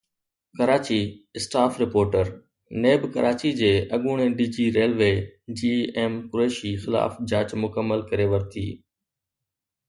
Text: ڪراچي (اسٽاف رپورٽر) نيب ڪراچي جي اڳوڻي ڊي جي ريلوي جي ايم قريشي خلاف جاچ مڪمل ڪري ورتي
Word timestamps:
ڪراچي 0.59 0.95
(اسٽاف 1.39 1.71
رپورٽر) 1.83 2.25
نيب 2.85 3.01
ڪراچي 3.17 3.51
جي 3.59 3.69
اڳوڻي 3.97 4.25
ڊي 4.39 4.47
جي 4.55 4.65
ريلوي 4.79 5.11
جي 5.61 5.71
ايم 6.01 6.13
قريشي 6.33 6.73
خلاف 6.87 7.11
جاچ 7.35 7.49
مڪمل 7.67 7.99
ڪري 8.09 8.25
ورتي 8.35 8.67